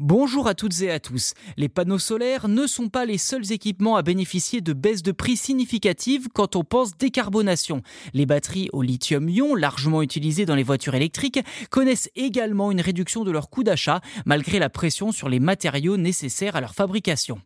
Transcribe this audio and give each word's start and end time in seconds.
Bonjour 0.00 0.48
à 0.48 0.56
toutes 0.56 0.82
et 0.82 0.90
à 0.90 0.98
tous. 0.98 1.34
Les 1.56 1.68
panneaux 1.68 2.00
solaires 2.00 2.48
ne 2.48 2.66
sont 2.66 2.88
pas 2.88 3.04
les 3.04 3.16
seuls 3.16 3.52
équipements 3.52 3.94
à 3.94 4.02
bénéficier 4.02 4.60
de 4.60 4.72
baisses 4.72 5.04
de 5.04 5.12
prix 5.12 5.36
significatives 5.36 6.26
quand 6.34 6.56
on 6.56 6.64
pense 6.64 6.96
décarbonation. 6.96 7.80
Les 8.12 8.26
batteries 8.26 8.68
au 8.72 8.82
lithium-ion, 8.82 9.54
largement 9.54 10.02
utilisées 10.02 10.46
dans 10.46 10.56
les 10.56 10.64
voitures 10.64 10.96
électriques, 10.96 11.38
connaissent 11.70 12.10
également 12.16 12.72
une 12.72 12.80
réduction 12.80 13.22
de 13.22 13.30
leur 13.30 13.50
coût 13.50 13.62
d'achat 13.62 14.00
malgré 14.26 14.58
la 14.58 14.68
pression 14.68 15.12
sur 15.12 15.28
les 15.28 15.38
matériaux 15.38 15.96
nécessaires 15.96 16.56
à 16.56 16.60
leur 16.60 16.74
fabrication. 16.74 17.40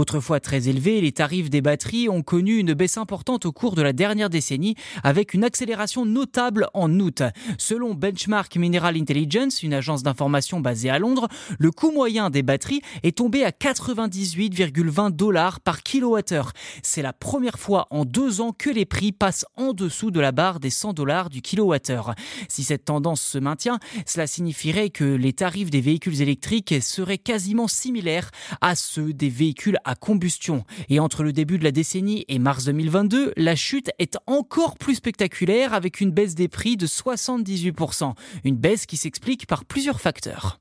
Autrefois 0.00 0.40
très 0.40 0.70
élevés, 0.70 1.02
les 1.02 1.12
tarifs 1.12 1.50
des 1.50 1.60
batteries 1.60 2.08
ont 2.08 2.22
connu 2.22 2.56
une 2.56 2.72
baisse 2.72 2.96
importante 2.96 3.44
au 3.44 3.52
cours 3.52 3.74
de 3.74 3.82
la 3.82 3.92
dernière 3.92 4.30
décennie, 4.30 4.74
avec 5.04 5.34
une 5.34 5.44
accélération 5.44 6.06
notable 6.06 6.68
en 6.72 6.90
août. 7.00 7.22
Selon 7.58 7.92
Benchmark 7.92 8.56
Mineral 8.56 8.96
Intelligence, 8.96 9.62
une 9.62 9.74
agence 9.74 10.02
d'information 10.02 10.58
basée 10.58 10.88
à 10.88 10.98
Londres, 10.98 11.28
le 11.58 11.70
coût 11.70 11.92
moyen 11.92 12.30
des 12.30 12.42
batteries 12.42 12.80
est 13.02 13.18
tombé 13.18 13.44
à 13.44 13.50
98,20 13.50 15.10
dollars 15.10 15.60
par 15.60 15.82
kilowattheure. 15.82 16.52
C'est 16.82 17.02
la 17.02 17.12
première 17.12 17.58
fois 17.58 17.86
en 17.90 18.06
deux 18.06 18.40
ans 18.40 18.52
que 18.56 18.70
les 18.70 18.86
prix 18.86 19.12
passent 19.12 19.44
en 19.56 19.74
dessous 19.74 20.10
de 20.10 20.20
la 20.20 20.32
barre 20.32 20.60
des 20.60 20.70
100 20.70 20.94
dollars 20.94 21.28
du 21.28 21.42
kilowattheure. 21.42 22.14
Si 22.48 22.64
cette 22.64 22.86
tendance 22.86 23.20
se 23.20 23.36
maintient, 23.36 23.78
cela 24.06 24.26
signifierait 24.26 24.88
que 24.88 25.04
les 25.04 25.34
tarifs 25.34 25.68
des 25.68 25.82
véhicules 25.82 26.22
électriques 26.22 26.76
seraient 26.80 27.18
quasiment 27.18 27.68
similaires 27.68 28.30
à 28.62 28.74
ceux 28.74 29.12
des 29.12 29.28
véhicules 29.28 29.76
à 29.84 29.89
combustion. 29.94 30.64
Et 30.88 31.00
entre 31.00 31.22
le 31.22 31.32
début 31.32 31.58
de 31.58 31.64
la 31.64 31.72
décennie 31.72 32.24
et 32.28 32.38
mars 32.38 32.64
2022, 32.64 33.32
la 33.36 33.56
chute 33.56 33.90
est 33.98 34.16
encore 34.26 34.76
plus 34.76 34.96
spectaculaire 34.96 35.74
avec 35.74 36.00
une 36.00 36.10
baisse 36.10 36.34
des 36.34 36.48
prix 36.48 36.76
de 36.76 36.86
78%. 36.86 38.14
Une 38.44 38.56
baisse 38.56 38.86
qui 38.86 38.96
s'explique 38.96 39.46
par 39.46 39.64
plusieurs 39.64 40.00
facteurs. 40.00 40.60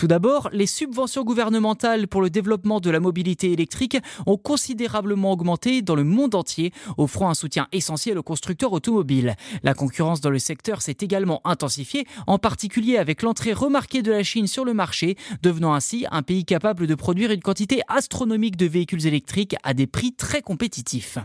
Tout 0.00 0.06
d'abord, 0.06 0.48
les 0.54 0.64
subventions 0.64 1.24
gouvernementales 1.24 2.08
pour 2.08 2.22
le 2.22 2.30
développement 2.30 2.80
de 2.80 2.88
la 2.88 3.00
mobilité 3.00 3.52
électrique 3.52 3.98
ont 4.24 4.38
considérablement 4.38 5.30
augmenté 5.30 5.82
dans 5.82 5.94
le 5.94 6.04
monde 6.04 6.34
entier, 6.34 6.72
offrant 6.96 7.28
un 7.28 7.34
soutien 7.34 7.68
essentiel 7.70 8.16
aux 8.16 8.22
constructeurs 8.22 8.72
automobiles. 8.72 9.36
La 9.62 9.74
concurrence 9.74 10.22
dans 10.22 10.30
le 10.30 10.38
secteur 10.38 10.80
s'est 10.80 10.96
également 11.02 11.42
intensifiée, 11.44 12.06
en 12.26 12.38
particulier 12.38 12.96
avec 12.96 13.20
l'entrée 13.20 13.52
remarquée 13.52 14.00
de 14.00 14.10
la 14.10 14.22
Chine 14.22 14.46
sur 14.46 14.64
le 14.64 14.72
marché, 14.72 15.18
devenant 15.42 15.74
ainsi 15.74 16.06
un 16.10 16.22
pays 16.22 16.46
capable 16.46 16.86
de 16.86 16.94
produire 16.94 17.30
une 17.30 17.42
quantité 17.42 17.82
astronomique 17.88 18.56
de 18.56 18.64
véhicules 18.64 19.06
électriques 19.06 19.56
à 19.64 19.74
des 19.74 19.86
prix 19.86 20.14
très 20.14 20.40
compétitifs. 20.40 21.18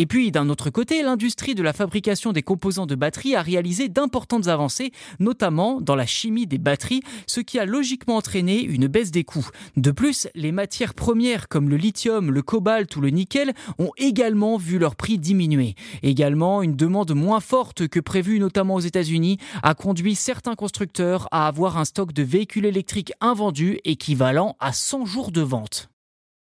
Et 0.00 0.06
puis, 0.06 0.32
d'un 0.32 0.48
autre 0.48 0.70
côté, 0.70 1.02
l'industrie 1.02 1.54
de 1.54 1.62
la 1.62 1.74
fabrication 1.74 2.32
des 2.32 2.40
composants 2.40 2.86
de 2.86 2.94
batteries 2.94 3.36
a 3.36 3.42
réalisé 3.42 3.90
d'importantes 3.90 4.48
avancées, 4.48 4.92
notamment 5.18 5.82
dans 5.82 5.94
la 5.94 6.06
chimie 6.06 6.46
des 6.46 6.56
batteries, 6.56 7.02
ce 7.26 7.42
qui 7.42 7.58
a 7.58 7.66
logiquement 7.66 8.16
entraîné 8.16 8.62
une 8.62 8.86
baisse 8.86 9.10
des 9.10 9.24
coûts. 9.24 9.50
De 9.76 9.90
plus, 9.90 10.26
les 10.34 10.52
matières 10.52 10.94
premières 10.94 11.48
comme 11.48 11.68
le 11.68 11.76
lithium, 11.76 12.30
le 12.30 12.40
cobalt 12.40 12.96
ou 12.96 13.02
le 13.02 13.10
nickel 13.10 13.52
ont 13.78 13.90
également 13.98 14.56
vu 14.56 14.78
leur 14.78 14.96
prix 14.96 15.18
diminuer. 15.18 15.74
Également, 16.02 16.62
une 16.62 16.76
demande 16.76 17.12
moins 17.12 17.40
forte 17.40 17.86
que 17.86 18.00
prévue 18.00 18.38
notamment 18.38 18.76
aux 18.76 18.80
États-Unis 18.80 19.36
a 19.62 19.74
conduit 19.74 20.14
certains 20.14 20.54
constructeurs 20.54 21.28
à 21.30 21.46
avoir 21.46 21.76
un 21.76 21.84
stock 21.84 22.14
de 22.14 22.22
véhicules 22.22 22.64
électriques 22.64 23.12
invendus 23.20 23.78
équivalent 23.84 24.56
à 24.60 24.72
100 24.72 25.04
jours 25.04 25.30
de 25.30 25.42
vente. 25.42 25.90